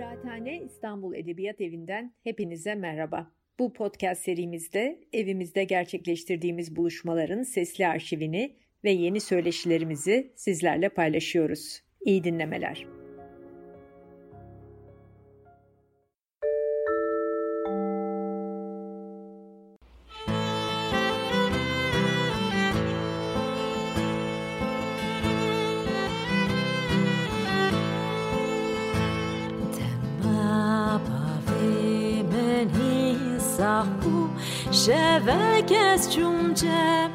[0.00, 3.30] Kıraathane İstanbul Edebiyat Evi'nden hepinize merhaba.
[3.58, 11.82] Bu podcast serimizde evimizde gerçekleştirdiğimiz buluşmaların sesli arşivini ve yeni söyleşilerimizi sizlerle paylaşıyoruz.
[12.04, 12.99] İyi dinlemeler.
[36.62, 37.10] acep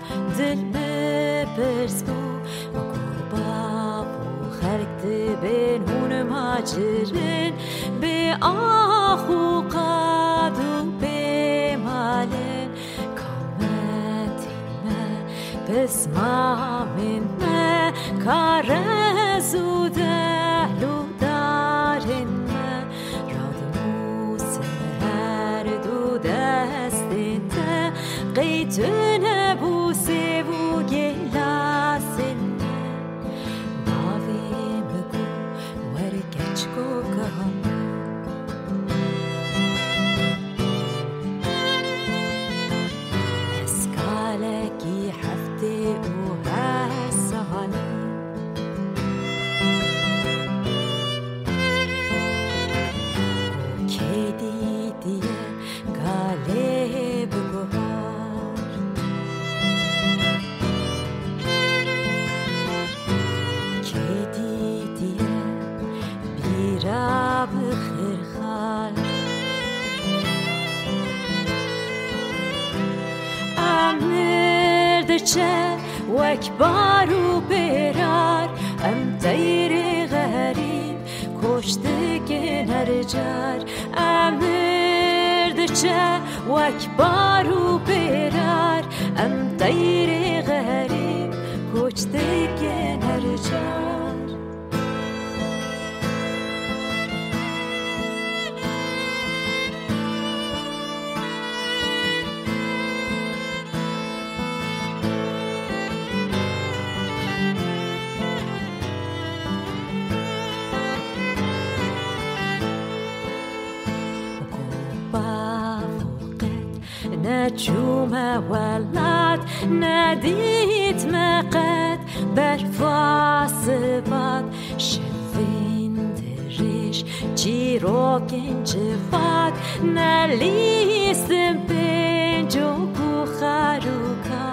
[118.14, 118.14] نجوم
[118.50, 119.40] ولد
[119.80, 121.98] ندید مقد
[122.36, 124.44] بر فاسباد
[124.78, 127.04] شوین درش
[127.34, 129.52] چیرو گنجواد
[129.94, 134.46] نلیستم بنجو کو خروکا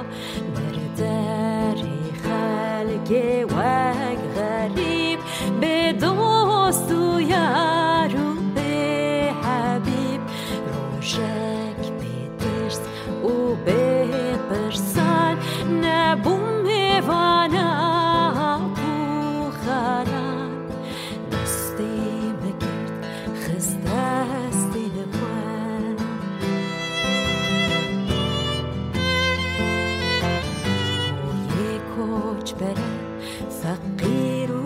[0.55, 3.40] بردری خلق وگ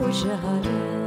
[0.06, 1.05] wish I had.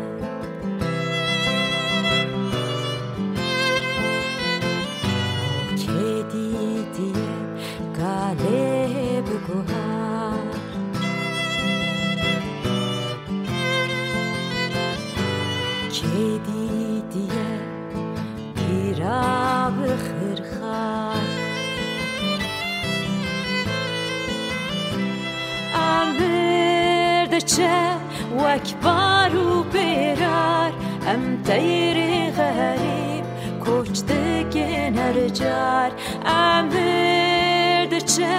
[31.49, 33.25] ام دیر غریب
[33.67, 35.91] کشته گنر جار
[36.27, 38.37] امرد چه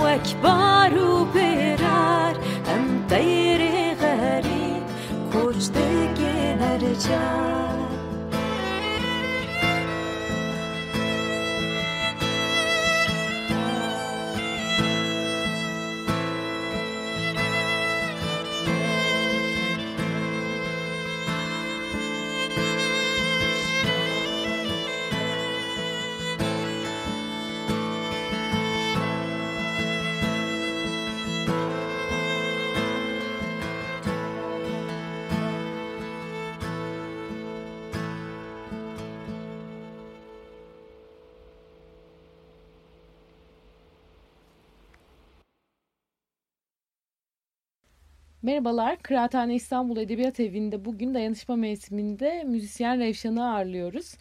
[0.00, 2.34] وک بارو برار
[2.74, 3.60] ام دیر
[3.94, 4.84] غریب
[5.32, 5.84] کشته
[48.49, 54.15] Merhabalar, Kıraathane İstanbul Edebiyat Evi'nde bugün dayanışma mevsiminde müzisyen Revşan'ı ağırlıyoruz.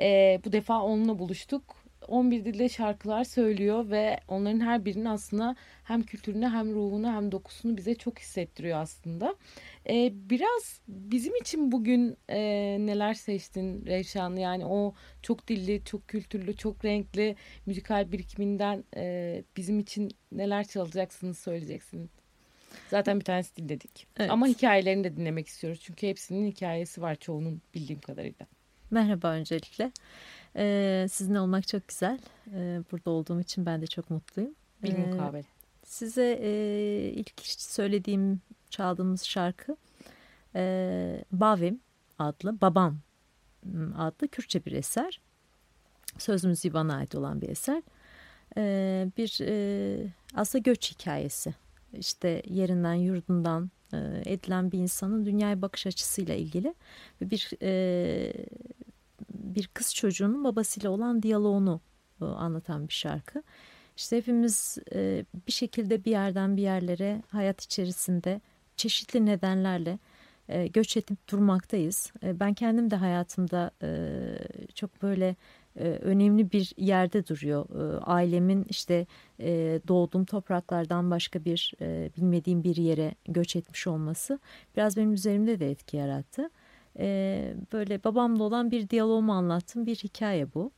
[0.00, 1.62] Ee, bu defa onunla buluştuk.
[2.08, 7.76] 11 dilde şarkılar söylüyor ve onların her birinin aslında hem kültürünü hem ruhunu hem dokusunu
[7.76, 9.34] bize çok hissettiriyor aslında.
[9.88, 12.38] Ee, biraz bizim için bugün e,
[12.80, 14.36] neler seçtin Revşan?
[14.36, 21.38] Yani o çok dilli, çok kültürlü, çok renkli müzikal birikiminden e, bizim için neler çalacaksınız,
[21.38, 22.23] söyleyeceksiniz?
[22.90, 24.06] Zaten bir tanesi dinledik.
[24.16, 24.30] Evet.
[24.30, 25.80] Ama hikayelerini de dinlemek istiyoruz.
[25.82, 28.46] Çünkü hepsinin hikayesi var çoğunun bildiğim kadarıyla.
[28.90, 29.92] Merhaba öncelikle.
[30.56, 32.18] Ee, sizinle olmak çok güzel.
[32.54, 34.54] Ee, burada olduğum için ben de çok mutluyum.
[34.82, 35.44] Bir Ee, mukabele.
[35.84, 36.50] Size e,
[37.14, 38.40] ilk söylediğim,
[38.70, 39.76] çaldığımız şarkı
[40.54, 41.80] e, Bavim
[42.18, 42.98] adlı, Babam
[43.98, 45.20] adlı Kürtçe bir eser.
[46.18, 47.82] Söz müziği bana ait olan bir eser.
[48.56, 51.54] Ee, bir e, aslında göç hikayesi.
[51.98, 56.74] İşte yerinden, yurdundan e, edilen bir insanın dünyaya bakış açısıyla ilgili
[57.20, 58.32] bir e,
[59.34, 61.80] bir kız çocuğunun babasıyla olan diyaloğunu
[62.20, 63.42] e, anlatan bir şarkı.
[63.96, 64.78] İşte hepimiz
[65.46, 68.40] bir şekilde bir yerden bir yerlere hayat içerisinde
[68.76, 69.98] çeşitli nedenlerle
[70.48, 72.12] göç edip durmaktayız.
[72.22, 73.70] Ben kendim de hayatımda
[74.74, 75.36] çok böyle
[75.80, 77.66] önemli bir yerde duruyor.
[77.94, 79.06] E, ailemin işte
[79.40, 84.38] e, doğduğum topraklardan başka bir e, bilmediğim bir yere göç etmiş olması
[84.76, 86.50] biraz benim üzerimde de etki yarattı.
[86.98, 90.70] E, böyle babamla olan bir diyaloğumu anlattım bir hikaye bu.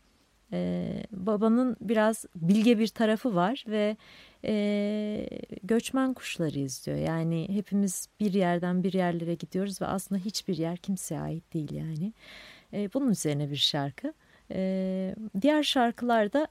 [1.12, 3.96] Babanın biraz bilge bir tarafı var ve
[4.44, 5.28] e,
[5.62, 6.98] göçmen kuşları izliyor.
[6.98, 12.12] Yani hepimiz bir yerden bir yerlere gidiyoruz ve aslında hiçbir yer kimseye ait değil yani.
[12.72, 14.12] E, bunun üzerine bir şarkı.
[14.52, 16.48] E, diğer şarkılarda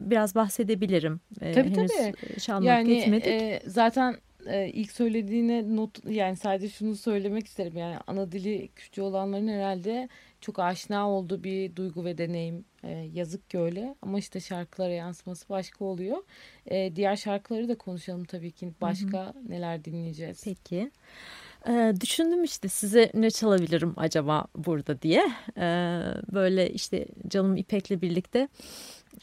[0.00, 1.20] biraz bahsedebilirim.
[1.40, 2.40] E, tabii henüz tabii.
[2.40, 3.26] Çalmak yani etmedik.
[3.26, 4.16] E, zaten
[4.46, 10.08] e, ilk söylediğine not yani sadece şunu söylemek isterim yani ana dili Kürtçe olanların herhalde
[10.40, 15.48] çok aşina olduğu bir duygu ve deneyim e, yazık ki öyle ama işte şarkılara yansıması
[15.48, 16.16] başka oluyor.
[16.66, 19.48] E, diğer şarkıları da konuşalım tabii ki başka hı hı.
[19.48, 20.44] neler dinleyeceğiz.
[20.44, 20.90] Peki.
[21.68, 25.30] Ee, düşündüm işte size ne çalabilirim acaba burada diye.
[25.56, 26.00] Ee,
[26.32, 28.48] böyle işte canım İpek'le birlikte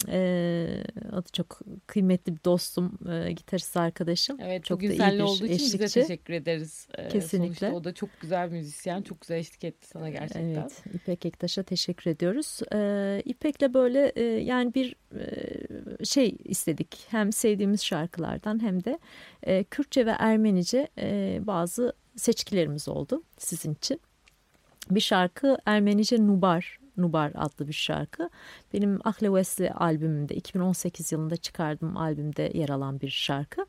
[0.09, 0.67] e,
[1.11, 4.37] adı çok kıymetli bir dostum, e, gitarist arkadaşım.
[4.41, 5.79] Evet, çok da iyi bir olduğu için eşlikçi.
[5.79, 6.87] bize teşekkür ederiz.
[6.97, 7.55] E, Kesinlikle.
[7.55, 10.43] Sonuçta o da çok güzel müzisyen, çok güzel eşlik etti sana gerçekten.
[10.43, 12.59] Evet, İpek Ektaş'a teşekkür ediyoruz.
[12.73, 17.05] Ee, İpek'le böyle e, yani bir e, şey istedik.
[17.09, 18.99] Hem sevdiğimiz şarkılardan hem de
[19.43, 24.01] e, Kürtçe ve Ermenice e, bazı seçkilerimiz oldu sizin için.
[24.91, 28.29] Bir şarkı Ermenice Nubar Nubar adlı bir şarkı.
[28.73, 33.65] Benim Ahle Wesley albümümde 2018 yılında çıkardığım albümde yer alan bir şarkı.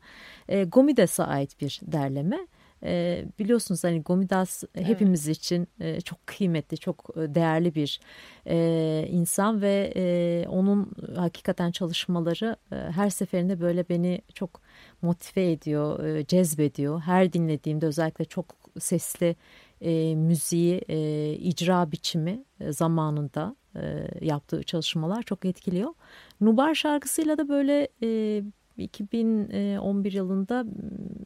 [0.49, 2.47] E, Gomidas'a ait bir derleme.
[2.83, 4.87] E, biliyorsunuz hani Gomidas evet.
[4.87, 7.99] hepimiz için e, çok kıymetli, çok değerli bir
[8.47, 14.61] e, insan ve e, onun hakikaten çalışmaları e, her seferinde böyle beni çok
[15.01, 16.99] motive ediyor, e, cezbediyor.
[17.01, 18.45] Her dinlediğimde özellikle çok
[18.79, 19.35] sesli
[19.81, 25.93] e, müziği, e, icra biçimi e, zamanında e, yaptığı çalışmalar çok etkiliyor.
[26.41, 28.41] Nubar şarkısıyla da böyle e,
[28.77, 30.65] 2011 yılında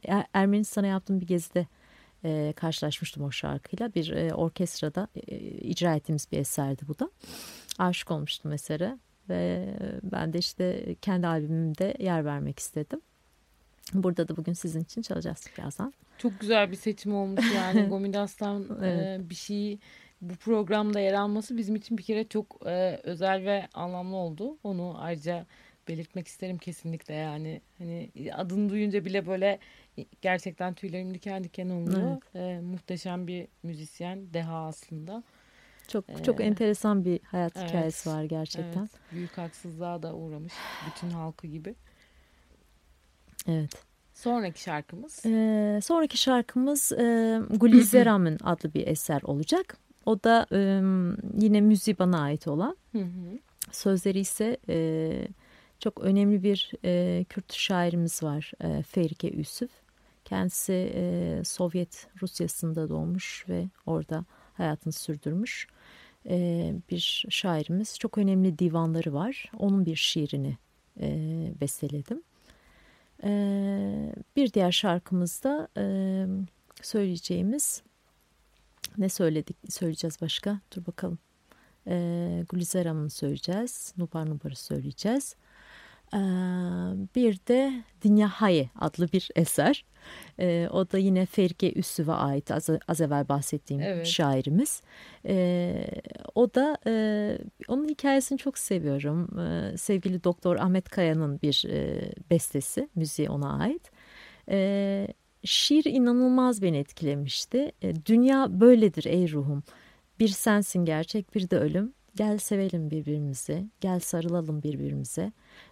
[0.06, 1.68] er, Ermenistan'a yaptığım bir gezide
[2.24, 3.94] e, karşılaşmıştım o şarkıyla.
[3.96, 7.10] Bir e, orkestrada e, icra ettiğimiz bir eserdi bu da.
[7.80, 8.98] Aşık olmuştum esere
[9.30, 9.66] ve
[10.04, 13.02] ben de işte kendi albümümde yer vermek istedim.
[13.94, 15.94] Burada da bugün sizin için çalacağız birazdan.
[16.18, 19.22] Çok güzel bir seçim olmuş yani Gomidas'tan evet.
[19.22, 19.80] e, bir şey
[20.22, 24.58] bu programda yer alması bizim için bir kere çok e, özel ve anlamlı oldu.
[24.64, 25.46] Onu ayrıca
[25.90, 29.60] belirtmek isterim kesinlikle yani hani adını duyunca bile böyle
[30.22, 31.70] gerçekten tüylerim diken diken.
[31.70, 32.36] Evet.
[32.36, 35.24] E, muhteşem bir müzisyen, deha aslında.
[35.88, 38.80] Çok ee, çok enteresan bir hayat evet, hikayesi var gerçekten.
[38.80, 40.54] Evet, büyük haksızlığa da uğramış
[40.88, 41.76] bütün halkı gibi.
[43.48, 43.84] Evet.
[44.14, 45.26] Sonraki şarkımız?
[45.26, 49.78] Ee, sonraki şarkımız e, Gulizeram'ın adlı bir eser olacak.
[50.06, 50.58] O da e,
[51.42, 52.78] yine müziği bana ait olan.
[53.72, 55.28] Sözleri ise e,
[55.80, 59.72] çok önemli bir e, Kürt şairimiz var e, Ferike Üsüf.
[60.26, 65.68] Kendisi e, Sovyet Rusyası'nda doğmuş ve orada hayatını sürdürmüş
[66.30, 68.00] e, bir şairimiz.
[68.00, 69.52] Çok önemli divanları var.
[69.60, 70.58] Onun bir şiirini
[71.02, 71.08] e,
[71.62, 72.24] besteledim.
[73.24, 75.84] Ee, bir diğer şarkımızda e,
[76.82, 77.84] söyleyeceğimiz
[78.98, 81.20] ne söyledik söyleyeceğiz başka dur bakalım
[81.88, 85.36] ee, Gülizar Hanım'ı söyleyeceğiz Nubar Nubar'ı söyleyeceğiz
[87.16, 89.86] bir de Dinyahaye adlı bir eser.
[90.40, 94.08] E, o da yine Ferike Üssüv'e ait az, az evvel bahsettiğim evet.
[94.08, 94.82] şairimiz.
[95.26, 95.86] E,
[96.36, 96.94] o da e,
[97.68, 99.40] onun hikayesini çok seviyorum.
[99.40, 103.92] E, sevgili Doktor Ahmet Kaya'nın bir e, bestesi, müziği ona ait.
[104.50, 105.08] E,
[105.44, 107.72] şiir inanılmaz beni etkilemişti.
[107.82, 109.64] E, Dünya böyledir ey ruhum.
[110.20, 111.94] Bir sensin gerçek bir de ölüm.
[112.16, 115.32] Gel sevelim birbirimizi, gel sarılalım birbirimize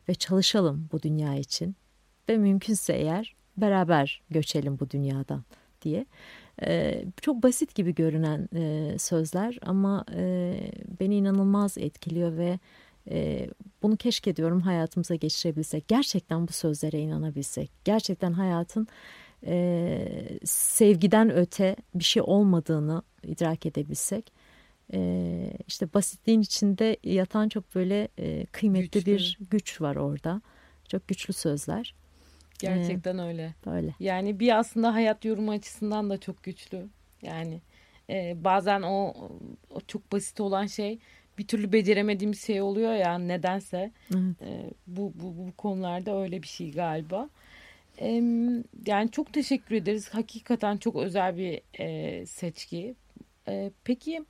[0.10, 1.76] ve çalışalım bu dünya için.
[2.30, 5.44] Ve mümkünse eğer beraber göçelim bu dünyadan
[5.82, 6.06] diye.
[6.64, 10.54] Ee, çok basit gibi görünen e, sözler ama e,
[11.00, 12.60] beni inanılmaz etkiliyor ve
[13.12, 13.50] e,
[13.84, 15.88] bunu keşke diyorum hayatımıza geçirebilsek.
[15.88, 17.72] Gerçekten bu sözlere inanabilsek.
[17.86, 18.88] Gerçekten hayatın
[19.46, 24.32] e, sevgiden öte bir şey olmadığını idrak edebilsek.
[24.94, 29.12] E, işte basitliğin içinde yatan çok böyle e, kıymetli güçlü.
[29.12, 30.42] bir güç var orada.
[30.88, 31.96] Çok güçlü sözler.
[32.60, 33.54] Gerçekten ee, öyle.
[33.66, 33.94] Böyle.
[34.00, 36.88] Yani bir aslında hayat yorumu açısından da çok güçlü.
[37.22, 37.62] Yani
[38.10, 39.14] e, bazen o,
[39.70, 41.00] o çok basit olan şey
[41.38, 43.92] bir türlü beceremediğim şey oluyor ya nedense.
[44.12, 44.42] Evet.
[44.42, 47.30] E, bu, bu, bu konularda öyle bir şey galiba.
[48.02, 48.08] E,
[48.86, 50.10] yani çok teşekkür ederiz.
[50.10, 52.96] Hakikaten çok özel bir e, seçki.
[53.48, 54.26] E, peki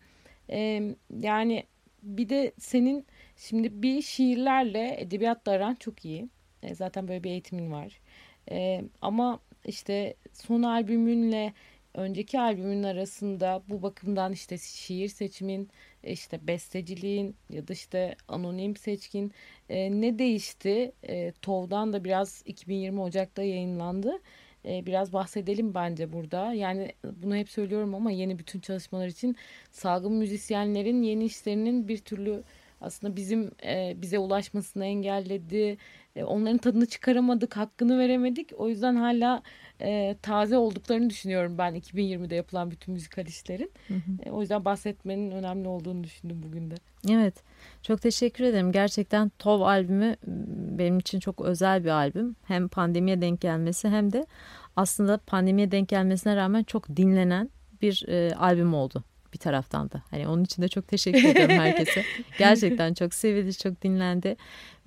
[0.50, 1.64] e, yani
[2.04, 3.06] bir de senin
[3.38, 6.30] şimdi bir şiirlerle edebiyatla aran çok iyi.
[6.64, 8.00] E, zaten böyle bir eğitimin var.
[8.52, 11.54] E, ama işte son albümünle
[11.94, 15.70] önceki albümün arasında bu bakımdan işte şiir seçimin,
[16.04, 19.32] işte besteciliğin ya da işte anonim seçkin
[19.70, 20.92] e, ne değişti?
[21.04, 24.22] E, TOV'dan da biraz 2020 Ocak'ta yayınlandı.
[24.66, 26.54] E, biraz bahsedelim bence burada.
[26.54, 29.36] Yani bunu hep söylüyorum ama yeni bütün çalışmalar için
[29.72, 32.44] salgın müzisyenlerin yeni işlerinin bir türlü
[32.82, 35.78] aslında bizim e, bize ulaşmasını engelledi.
[36.16, 38.52] E, onların tadını çıkaramadık, hakkını veremedik.
[38.58, 39.42] O yüzden hala
[39.82, 43.72] e, taze olduklarını düşünüyorum ben 2020'de yapılan bütün müzikal işlerin.
[43.88, 44.00] Hı hı.
[44.26, 46.76] E, o yüzden bahsetmenin önemli olduğunu düşündüm bugün de.
[47.10, 47.36] Evet.
[47.82, 48.72] Çok teşekkür ederim.
[48.72, 50.16] Gerçekten TOV albümü
[50.78, 52.36] benim için çok özel bir albüm.
[52.44, 54.26] Hem pandemiye denk gelmesi hem de
[54.76, 57.50] aslında pandemiye denk gelmesine rağmen çok dinlenen
[57.82, 59.04] bir e, albüm oldu
[59.34, 60.02] bir taraftan da.
[60.12, 62.04] Hani onun için de çok teşekkür ediyorum herkese.
[62.38, 64.38] Gerçekten çok sevildi, çok dinlendi.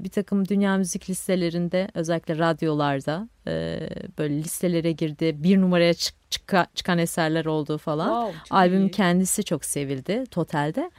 [0.01, 3.81] Bir takım dünya müzik listelerinde özellikle radyolarda e,
[4.19, 5.35] böyle listelere girdi.
[5.37, 8.27] Bir numaraya çık, çıka, çıkan eserler olduğu falan.
[8.27, 8.91] Wow, Albüm iyi.
[8.91, 10.91] kendisi çok sevildi totalde.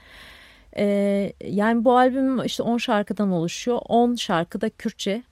[0.77, 3.79] Ee, yani bu albüm işte 10 şarkıdan oluşuyor.
[3.85, 5.23] 10 şarkı da Kürtçe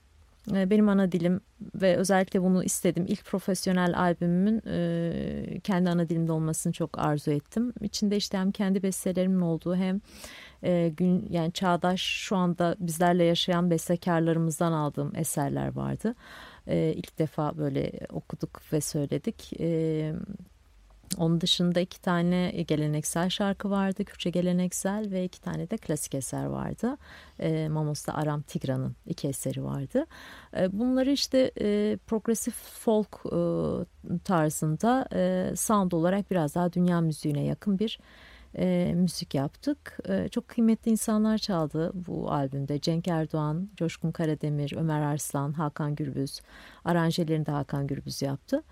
[0.46, 1.40] benim ana dilim
[1.74, 3.04] ve özellikle bunu istedim.
[3.08, 7.72] İlk profesyonel albümümün e, kendi ana dilimde olmasını çok arzu ettim.
[7.80, 10.00] İçinde işte hem kendi bestelerimin olduğu hem
[10.62, 16.14] e, gün yani çağdaş şu anda bizlerle yaşayan bestekarlarımızdan aldığım eserler vardı.
[16.66, 19.52] E, ilk defa böyle okuduk ve söyledik.
[19.60, 20.12] E,
[21.16, 24.04] onun dışında iki tane geleneksel şarkı vardı.
[24.04, 26.96] Kürtçe geleneksel ve iki tane de klasik eser vardı.
[27.38, 30.06] E, Mamos'ta Aram Tigra'nın iki eseri vardı.
[30.56, 33.38] E, bunları işte e, progresif folk e,
[34.18, 37.98] tarzında e, sound olarak biraz daha dünya müziğine yakın bir
[38.58, 39.98] e, müzik yaptık.
[40.08, 42.80] E, çok kıymetli insanlar çaldı bu albümde.
[42.80, 46.40] Cenk Erdoğan, Coşkun Karademir, Ömer Arslan, Hakan Gürbüz.
[46.84, 48.62] Aranjelerini de Hakan Gürbüz yaptı.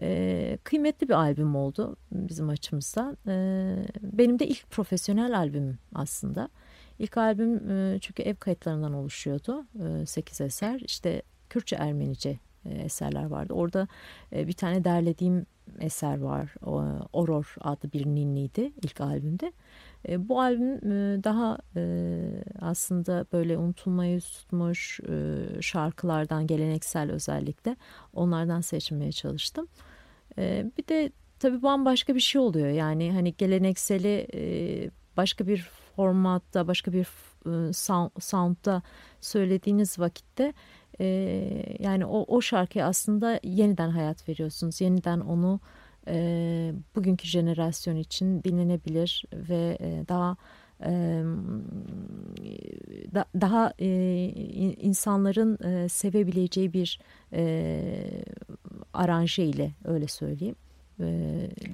[0.00, 3.18] E, kıymetli bir albüm oldu bizim açımızdan.
[3.28, 6.48] E, benim de ilk profesyonel albümüm aslında.
[6.98, 9.66] İlk albüm e, çünkü ev kayıtlarından oluşuyordu.
[10.02, 10.80] E, 8 eser.
[10.80, 13.54] İşte Kürtçe Ermenice e, eserler vardı.
[13.54, 13.88] Orada
[14.32, 15.46] e, bir tane derlediğim
[15.80, 16.54] eser var.
[16.66, 19.52] O, Oror adlı bir ninniydi ilk albümde.
[20.08, 21.82] E, bu albüm e, daha e,
[22.60, 25.00] aslında böyle unutulmayı tutmuş
[25.60, 27.76] şarkılardan geleneksel özellikle
[28.12, 29.68] onlardan seçmeye çalıştım.
[30.78, 32.68] Bir de tabii bambaşka bir şey oluyor.
[32.68, 34.26] Yani hani gelenekseli
[35.16, 37.06] başka bir formatta, başka bir
[37.46, 38.82] e, sound, soundda
[39.20, 40.52] söylediğiniz vakitte
[41.78, 44.80] yani o, o şarkıya aslında yeniden hayat veriyorsunuz.
[44.80, 45.60] Yeniden onu
[46.08, 50.36] e, bugünkü jenerasyon için dinlenebilir ve e, daha
[50.80, 50.90] e,
[53.14, 53.88] da, daha e,
[54.80, 57.00] insanların e, sevebileceği bir
[57.32, 57.82] e,
[58.92, 60.56] aranje ile öyle söyleyeyim
[61.00, 61.04] e,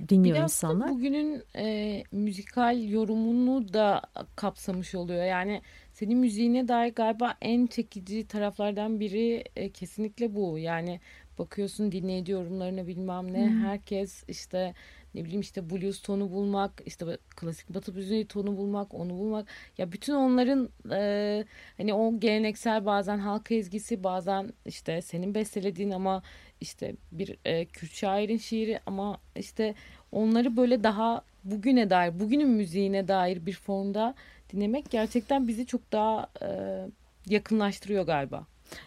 [0.08, 0.88] dinliyor Biraz insanlar.
[0.88, 4.02] Da bugünün e, müzikal yorumunu da
[4.36, 5.24] kapsamış oluyor.
[5.24, 10.58] Yani senin müziğine dair galiba en çekici taraflardan biri e, kesinlikle bu.
[10.58, 11.00] Yani
[11.40, 13.50] bakıyorsun dinleyici yorumlarına bilmem ne.
[13.50, 13.64] Hmm.
[13.64, 14.74] Herkes işte
[15.14, 19.48] ne bileyim işte blues tonu bulmak, işte klasik batı müziği tonu bulmak, onu bulmak.
[19.78, 21.44] Ya bütün onların e,
[21.76, 26.22] hani o geleneksel bazen halk ezgisi, bazen işte senin bestelediğin ama
[26.60, 29.74] işte bir e, Kürt şairin şiiri ama işte
[30.12, 34.14] onları böyle daha bugüne dair, bugünün müziğine dair bir formda
[34.52, 36.48] dinlemek gerçekten bizi çok daha e,
[37.26, 38.46] yakınlaştırıyor galiba.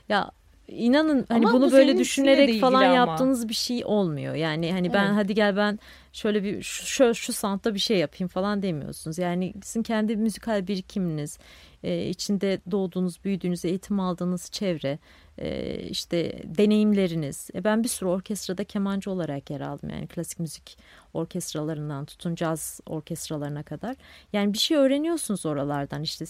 [0.10, 0.32] Ya
[0.74, 2.96] inanın hani Ama bunu bu böyle düşünerek falan ama.
[2.96, 4.36] yaptığınız bir şey olmuyor.
[4.36, 4.96] Yani hani evet.
[4.96, 5.80] ben hadi gel ben
[6.14, 9.18] şöyle bir şu şu santta bir şey yapayım falan demiyorsunuz.
[9.18, 11.38] Yani sizin kendi müzikal birikiminiz,
[11.84, 15.00] e, içinde doğduğunuz, büyüdüğünüz, eğitim aldığınız çevre,
[15.38, 17.50] e, işte deneyimleriniz.
[17.56, 19.90] E, ben bir sürü orkestrada kemancı olarak yer aldım.
[19.90, 20.78] Yani klasik müzik
[21.14, 23.96] orkestralarından tutun caz orkestralarına kadar.
[24.34, 26.02] Yani bir şey öğreniyorsunuz oralardan.
[26.02, 26.26] İşte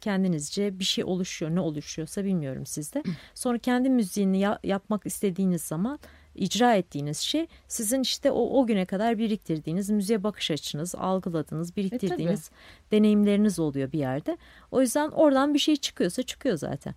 [0.00, 1.54] kendinizce bir şey oluşuyor.
[1.54, 3.02] Ne oluşuyorsa bilmiyorum sizde.
[3.34, 5.98] Sonra kendi müziğini ya, yapmak istediğiniz zaman
[6.34, 12.50] icra ettiğiniz şey sizin işte o, o güne kadar biriktirdiğiniz müziğe bakış açınız, algıladığınız, biriktirdiğiniz
[12.50, 14.38] e, deneyimleriniz oluyor bir yerde.
[14.70, 16.94] O yüzden oradan bir şey çıkıyorsa çıkıyor zaten.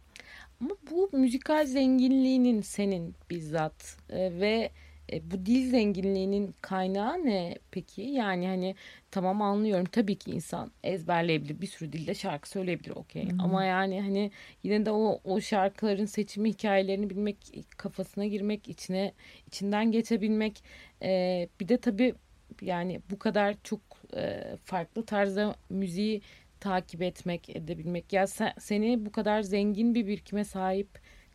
[0.61, 4.71] Ama bu müzikal zenginliğinin senin bizzat e, ve
[5.13, 8.01] e, bu dil zenginliğinin kaynağı ne peki?
[8.01, 8.75] Yani hani
[9.11, 13.27] tamam anlıyorum tabii ki insan ezberleyebilir bir sürü dilde şarkı söyleyebilir okey.
[13.39, 14.31] Ama yani hani
[14.63, 17.37] yine de o, o şarkıların seçimi hikayelerini bilmek
[17.77, 19.13] kafasına girmek içine
[19.47, 20.63] içinden geçebilmek
[21.01, 22.15] e, bir de tabii
[22.61, 23.79] yani bu kadar çok
[24.15, 26.21] e, farklı tarzda müziği
[26.59, 30.87] takip etmek edebilmek ya sen, seni bu kadar zengin bir birikime sahip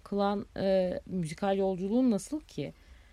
[0.03, 2.73] kılan e, müzikal yolculuğun nasıl ki?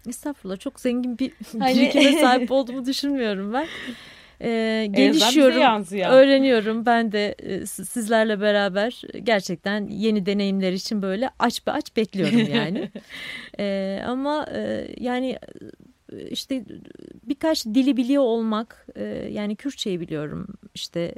[0.09, 1.75] Estağfurullah çok zengin bir hani...
[1.75, 3.67] birikime sahip olduğumu düşünmüyorum ben.
[4.41, 6.85] Ee, gelişiyorum, öğreniyorum.
[6.85, 12.91] Ben de e, sizlerle beraber gerçekten yeni deneyimler için böyle aç be aç bekliyorum yani.
[13.59, 15.39] ee, ama e, yani
[16.29, 16.65] işte
[17.23, 21.15] birkaç dili biliyor olmak e, yani Kürtçeyi biliyorum işte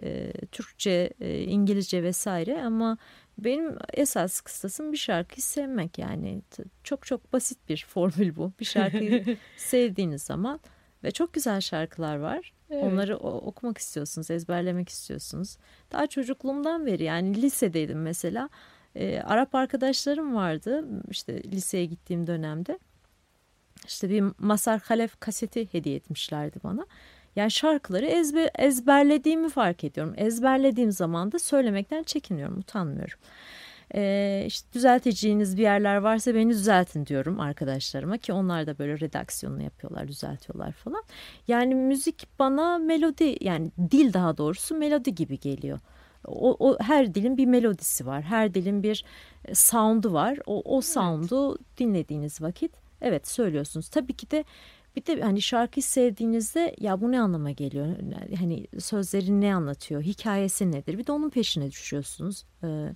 [0.51, 1.09] Türkçe,
[1.47, 2.97] İngilizce vesaire ama
[3.37, 6.41] benim esas kıstasım bir şarkıyı sevmek yani
[6.83, 8.51] çok çok basit bir formül bu.
[8.59, 10.59] Bir şarkıyı sevdiğiniz zaman
[11.03, 12.53] ve çok güzel şarkılar var.
[12.69, 12.83] Evet.
[12.83, 15.57] Onları okumak istiyorsunuz, ezberlemek istiyorsunuz.
[15.91, 18.49] Daha çocukluğumdan beri yani lisedeydim mesela.
[18.95, 22.79] E, Arap arkadaşlarım vardı işte liseye gittiğim dönemde.
[23.87, 26.85] İşte bir Masar Halef kaseti hediye etmişlerdi bana.
[27.35, 30.13] Yani şarkıları ezber, ezberlediğimi fark ediyorum.
[30.17, 33.19] Ezberlediğim zaman da söylemekten çekiniyorum, utanmıyorum.
[33.95, 39.63] Ee, işte düzelteceğiniz bir yerler varsa beni düzeltin diyorum arkadaşlarıma ki onlar da böyle redaksiyonunu
[39.63, 41.03] yapıyorlar, düzeltiyorlar falan.
[41.47, 45.79] Yani müzik bana melodi yani dil daha doğrusu melodi gibi geliyor.
[46.27, 48.23] O, o her dilin bir melodisi var.
[48.23, 49.05] Her dilin bir
[49.45, 50.39] e, sound'u var.
[50.45, 51.77] O, o sound'u evet.
[51.77, 52.71] dinlediğiniz vakit
[53.01, 53.89] evet söylüyorsunuz.
[53.89, 54.43] Tabii ki de
[54.95, 57.87] bir de hani şarkıyı sevdiğinizde ya bu ne anlama geliyor?
[58.39, 60.01] Hani sözleri ne anlatıyor?
[60.01, 60.97] Hikayesi nedir?
[60.97, 62.43] Bir de onun peşine düşüyorsunuz.
[62.63, 62.89] Ee,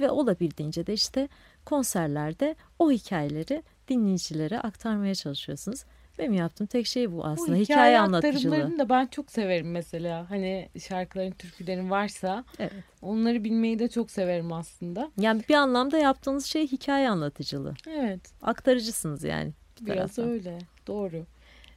[0.00, 1.28] ve olabildiğince de işte
[1.64, 5.84] konserlerde o hikayeleri dinleyicilere aktarmaya çalışıyorsunuz.
[6.18, 7.52] Benim yaptığım tek şey bu aslında.
[7.52, 8.78] Bu hikaye, hikaye anlatıcılığı.
[8.78, 10.30] da ben çok severim mesela.
[10.30, 12.72] Hani şarkıların, türkülerin varsa evet.
[13.02, 15.10] onları bilmeyi de çok severim aslında.
[15.20, 17.74] Yani bir anlamda yaptığınız şey hikaye anlatıcılığı.
[17.86, 18.20] Evet.
[18.42, 19.52] Aktarıcısınız yani.
[19.80, 20.28] Biraz taraftan.
[20.28, 20.58] öyle.
[20.86, 21.26] Doğru.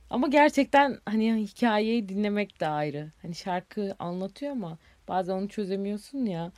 [0.10, 3.12] Ama gerçekten hani hikayeyi dinlemek de ayrı.
[3.22, 6.52] Hani şarkı anlatıyor ama bazen onu çözemiyorsun ya.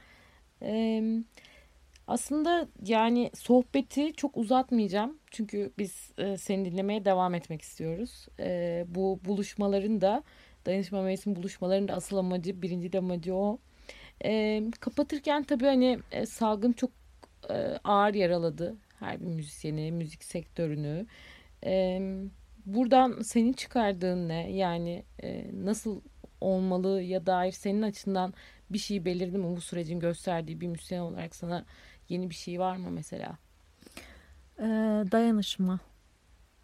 [0.62, 1.04] Ee,
[2.08, 5.18] aslında yani sohbeti çok uzatmayacağım.
[5.32, 8.28] Çünkü biz e, seni dinlemeye devam etmek istiyoruz.
[8.40, 10.24] E, bu buluşmaların da
[10.66, 13.60] dayanışma mevsim buluşmaların da asıl amacı, birinci de amacı o.
[14.26, 16.92] E, kapatırken tabii hani e, salgın çok
[17.50, 21.06] e, ağır yaraladı her bir müzisyeni, müzik sektörünü.
[21.66, 22.02] E,
[22.74, 24.52] buradan senin çıkardığın ne?
[24.52, 26.02] Yani e, nasıl
[26.42, 28.34] olmalı ya dair senin açından
[28.70, 31.66] bir şey belirdi mi bu sürecin gösterdiği bir müzisyen olarak sana
[32.10, 33.38] yeni bir şey var mı mesela?
[34.60, 34.64] Ee,
[35.12, 35.80] dayanışma.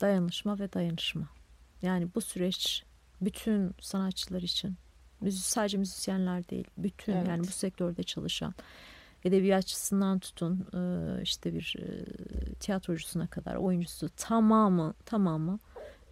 [0.01, 1.29] Dayanışma ve dayanışma.
[1.81, 2.83] Yani bu süreç
[3.21, 4.75] bütün sanatçılar için
[5.21, 7.27] müzik sadece müzisyenler değil bütün evet.
[7.27, 8.53] yani bu sektörde çalışan
[9.23, 12.05] edebiyatçısından tutun e, işte bir e,
[12.53, 15.59] tiyatrocusuna kadar oyuncusu tamamı tamamı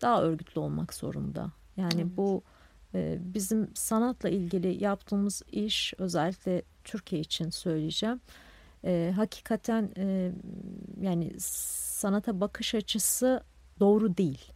[0.04, 1.52] daha örgütlü olmak zorunda.
[1.78, 2.18] Yani evet.
[2.18, 2.44] bu
[2.96, 8.22] e, bizim sanatla ilgili yaptığımız iş özellikle Türkiye için söyleyeceğim.
[8.86, 10.32] E, hakikaten e,
[11.02, 13.44] yani sanata bakış açısı
[13.80, 14.52] doğru değil.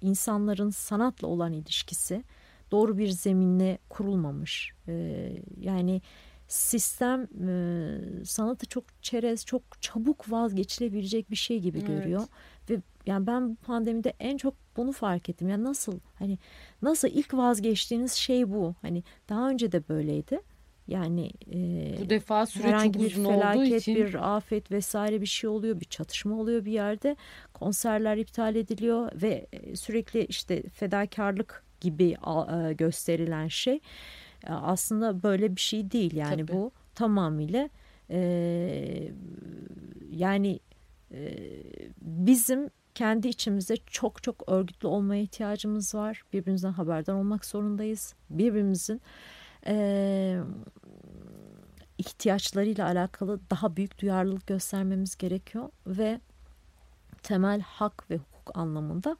[0.00, 2.24] İnsanların sanatla olan ilişkisi
[2.70, 4.72] doğru bir zeminle kurulmamış.
[4.88, 6.02] E, yani
[6.48, 11.88] sistem e, sanatı çok çerez, çok çabuk vazgeçilebilecek bir şey gibi Evet.
[11.88, 12.26] görüyor.
[12.70, 15.48] Ve yani ben bu pandemide en çok bunu fark ettim.
[15.48, 16.38] Yani nasıl hani
[16.82, 18.74] nasıl ilk vazgeçtiğiniz şey bu.
[18.82, 20.40] Hani daha önce de böyleydi.
[20.88, 25.20] Yani e, Bu defa süre herhangi çok bir uzun olduğu felaket, için bir afet vesaire
[25.20, 27.16] bir şey oluyor, bir çatışma oluyor bir yerde.
[27.54, 32.16] Konserler iptal ediliyor ve e, sürekli işte fedakarlık gibi
[32.58, 33.74] e, gösterilen şey
[34.46, 36.14] e, aslında böyle bir şey değil.
[36.16, 36.52] Yani Tabii.
[36.52, 37.68] bu tamamıyla
[38.10, 38.18] e,
[40.10, 40.60] yani
[41.12, 41.38] e,
[42.00, 46.22] bizim kendi içimizde çok çok örgütlü olmaya ihtiyacımız var.
[46.32, 48.14] Birbirimizden haberdar olmak zorundayız.
[48.30, 49.00] Birbirimizin
[49.66, 50.38] e,
[51.98, 56.20] ihtiyaçlarıyla alakalı daha büyük duyarlılık göstermemiz gerekiyor ve
[57.22, 59.16] temel hak ve hukuk anlamında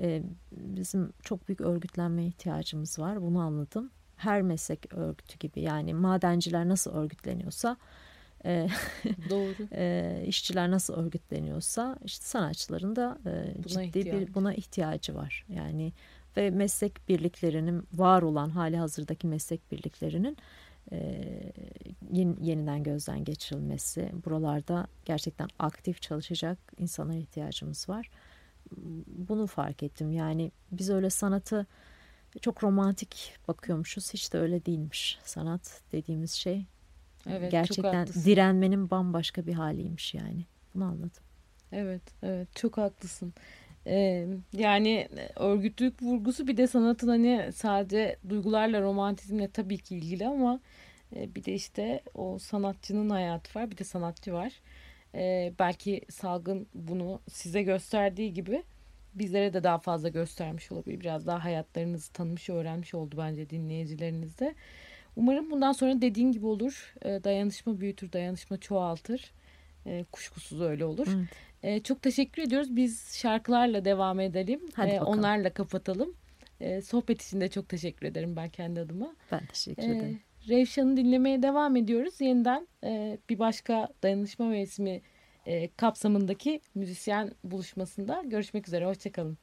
[0.00, 3.22] e, bizim çok büyük örgütlenmeye ihtiyacımız var.
[3.22, 3.90] Bunu anladım.
[4.16, 7.76] Her meslek örgütü gibi yani madenciler nasıl örgütleniyorsa
[8.44, 8.68] e,
[9.30, 9.68] doğru.
[9.72, 14.26] e, işçiler nasıl örgütleniyorsa işte sanatçıların da e, ciddi ihtiyacı.
[14.26, 15.46] bir buna ihtiyacı var.
[15.48, 15.92] Yani
[16.36, 20.36] ve meslek birliklerinin var olan hali hazırdaki meslek birliklerinin
[20.92, 21.22] e,
[22.12, 24.12] yeni- yeniden gözden geçirilmesi.
[24.24, 28.10] Buralarda gerçekten aktif çalışacak insana ihtiyacımız var.
[29.06, 30.10] Bunu fark ettim.
[30.12, 31.66] Yani biz öyle sanatı
[32.40, 34.12] çok romantik bakıyormuşuz.
[34.12, 35.18] Hiç de öyle değilmiş.
[35.24, 36.66] Sanat dediğimiz şey
[37.28, 40.44] Evet, gerçekten direnmenin bambaşka bir haliymiş yani.
[40.74, 41.22] Bunu anladım.
[41.72, 43.34] Evet, evet çok haklısın.
[43.86, 50.60] Ee, yani örgütlülük vurgusu bir de sanatın hani sadece duygularla, romantizmle tabii ki ilgili ama
[51.16, 54.52] e, bir de işte o sanatçının hayatı var, bir de sanatçı var.
[55.14, 58.62] Ee, belki salgın bunu size gösterdiği gibi
[59.14, 61.00] bizlere de daha fazla göstermiş olabilir.
[61.00, 64.54] Biraz daha hayatlarınızı tanımış, öğrenmiş oldu bence dinleyicileriniz de.
[65.16, 66.94] Umarım bundan sonra dediğin gibi olur.
[67.04, 69.32] Ee, dayanışma büyütür, dayanışma çoğaltır.
[69.86, 71.06] Ee, kuşkusuz öyle olur.
[71.16, 71.28] Evet.
[71.62, 72.76] Ee, çok teşekkür ediyoruz.
[72.76, 74.60] Biz şarkılarla devam edelim.
[74.74, 75.18] Hadi bakalım.
[75.18, 76.14] onlarla kapatalım.
[76.60, 79.16] Ee, sohbet için de çok teşekkür ederim ben kendi adıma.
[79.32, 80.20] Ben teşekkür Ee, ederim.
[80.48, 82.20] Revşan'ı dinlemeye devam ediyoruz.
[82.20, 85.00] Yeniden e, bir başka dayanışma mevsimi
[85.46, 88.86] e, kapsamındaki müzisyen buluşmasında görüşmek üzere.
[88.86, 89.38] Hoşçakalın.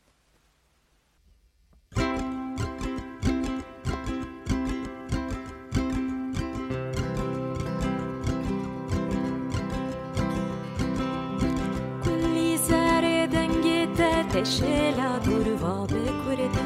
[14.37, 16.63] دنگت تشلا دروا بکرده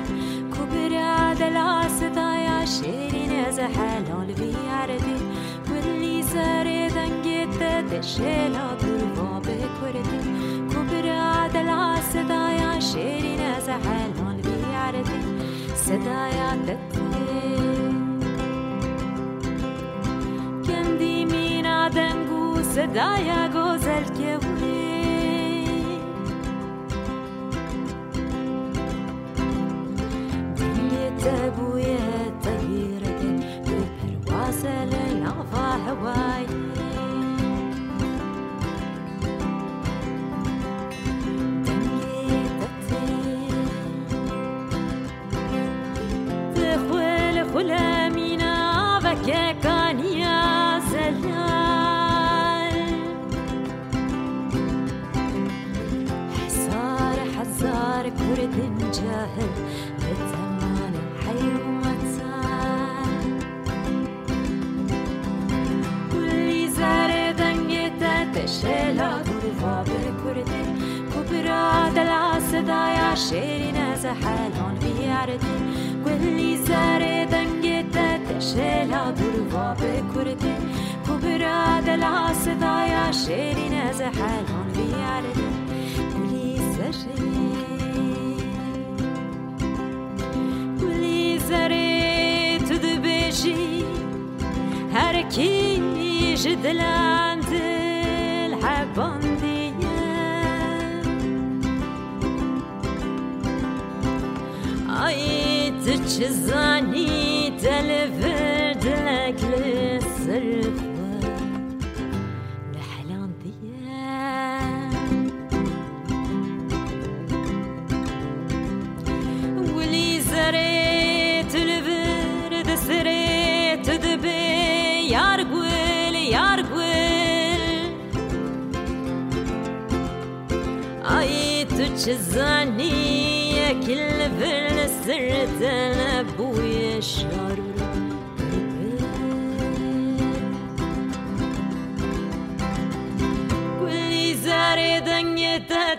[0.55, 5.16] کبرا دل صدایا شیرین از حلال بیارده
[5.68, 10.18] کلی سر دنگت تشلا دروا بکرده
[10.74, 15.20] کبرا دل صدایا شیرین از حلال بیارده
[15.74, 17.16] صدایا دته
[20.66, 22.42] kendi minaden gu
[22.74, 24.99] sedaya gozel kevli دنيت
[35.91, 36.31] Hawaii.
[72.61, 75.57] دلع صدايا شيرين زحالون بياردي
[76.05, 77.02] كل زار
[77.33, 80.55] دنگتا تشلا غرفا بكردي
[81.07, 85.48] كبرى دلع صدايا شيرين زحالون بياردي
[86.12, 86.33] كل
[86.76, 87.57] زري
[90.81, 93.85] كل زري تدبشي
[94.92, 97.52] هركي جدلاند
[98.46, 99.30] الحباندية عيد
[106.21, 107.31] Partizani.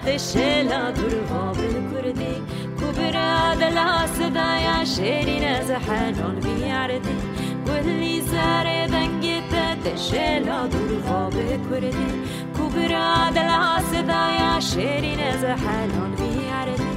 [0.06, 2.34] الشيلة تربو بالكردي
[2.80, 7.16] كبر هذا العصدا يا شيرين زحان بيعرتي
[7.68, 12.10] واللي زاري دنجتا تشيلة تربو بالكردي
[12.56, 16.94] كبر هذا العصدا يا شيرين زحان بيعرتي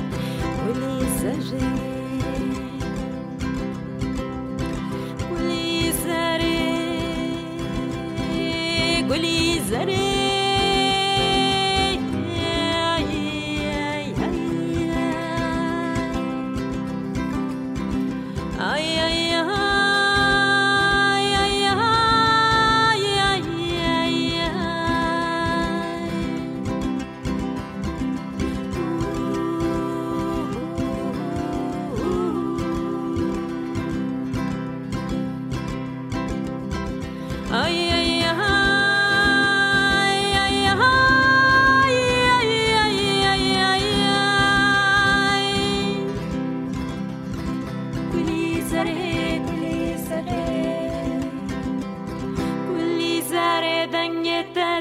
[0.68, 1.96] واللي زاري
[5.30, 6.66] قولي زري
[9.10, 10.25] قولي زري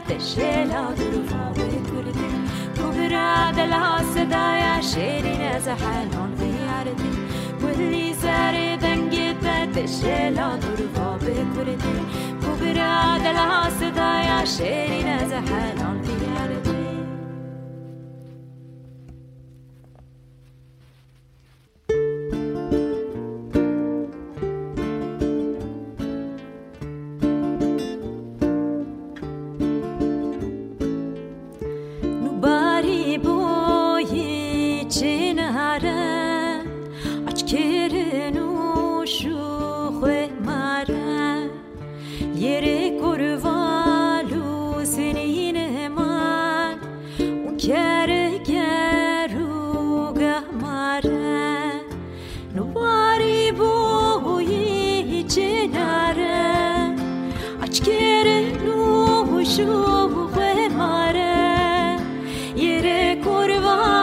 [0.09, 0.19] te
[1.01, 2.29] رو آبه کردی
[2.75, 3.73] تو برا دل
[4.83, 7.11] شیرین از حنان بیاردی
[7.61, 9.87] ولی زر دنگی بد
[10.79, 12.01] رو آبه کردی
[12.41, 13.37] تو برا دل
[15.09, 16.24] از حنان بیاردی
[63.45, 63.94] por vós.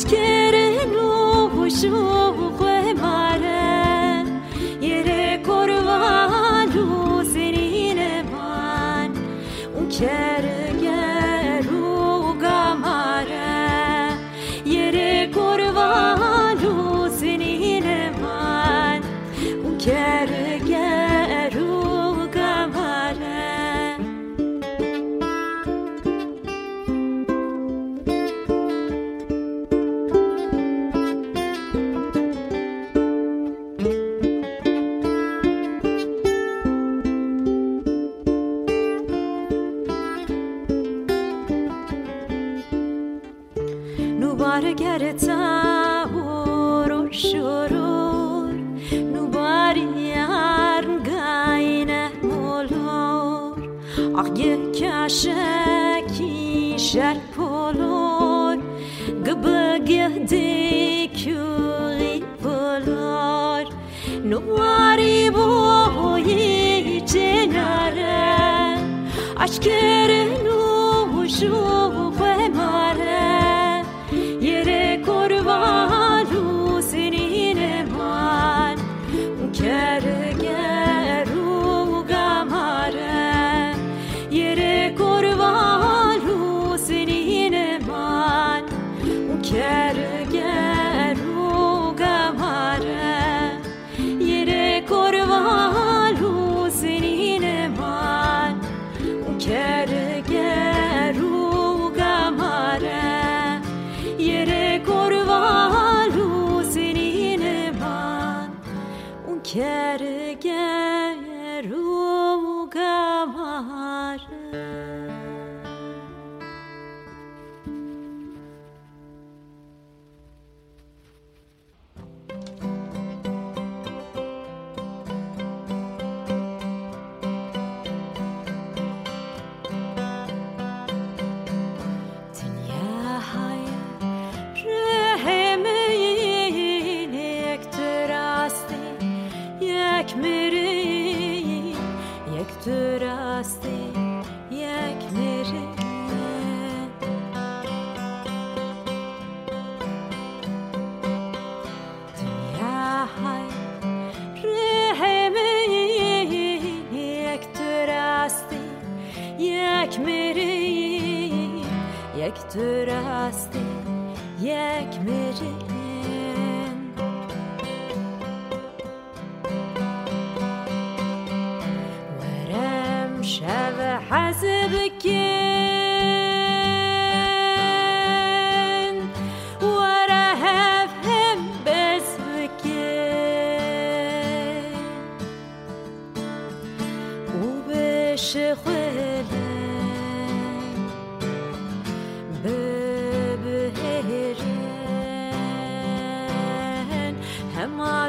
[0.00, 0.94] aşk yerin
[64.60, 66.36] Mariboyi
[67.06, 68.78] cenare
[69.36, 70.30] Aşkeren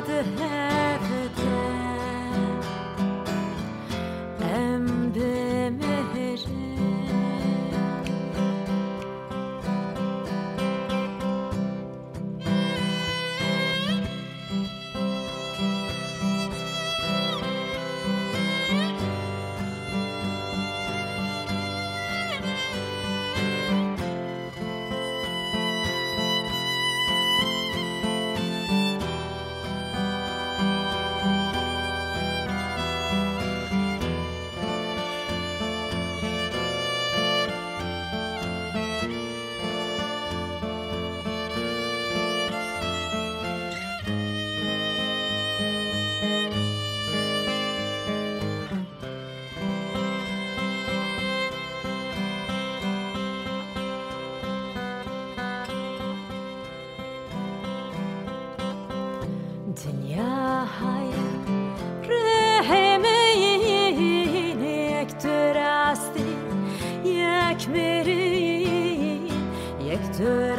[0.06, 0.71] the hand.
[60.22, 61.48] Dünya hayat
[62.10, 63.62] Rehemeyin
[69.86, 70.58] Yektör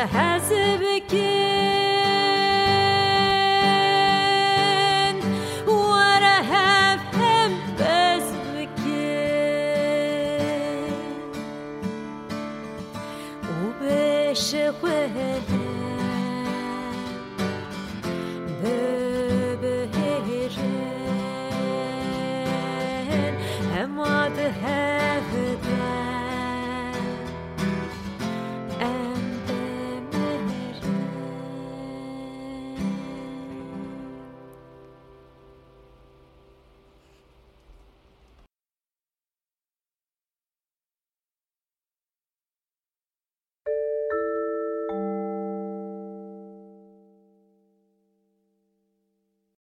[0.00, 1.39] حسبك